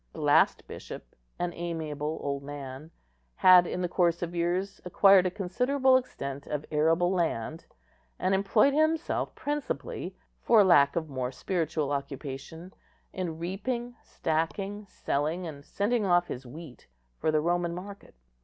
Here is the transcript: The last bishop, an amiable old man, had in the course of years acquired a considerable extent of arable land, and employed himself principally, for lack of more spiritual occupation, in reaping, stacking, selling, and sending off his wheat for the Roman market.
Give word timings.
The 0.13 0.19
last 0.21 0.67
bishop, 0.67 1.15
an 1.37 1.53
amiable 1.53 2.17
old 2.23 2.41
man, 2.41 2.89
had 3.35 3.67
in 3.67 3.83
the 3.83 3.87
course 3.87 4.23
of 4.23 4.33
years 4.33 4.81
acquired 4.83 5.27
a 5.27 5.29
considerable 5.29 5.95
extent 5.95 6.47
of 6.47 6.65
arable 6.71 7.11
land, 7.11 7.67
and 8.17 8.33
employed 8.33 8.73
himself 8.73 9.35
principally, 9.35 10.17
for 10.41 10.63
lack 10.63 10.95
of 10.95 11.07
more 11.07 11.31
spiritual 11.31 11.91
occupation, 11.91 12.73
in 13.13 13.37
reaping, 13.37 13.93
stacking, 14.01 14.87
selling, 14.89 15.45
and 15.45 15.63
sending 15.63 16.03
off 16.03 16.25
his 16.29 16.47
wheat 16.47 16.87
for 17.19 17.29
the 17.31 17.39
Roman 17.39 17.75
market. 17.75 18.15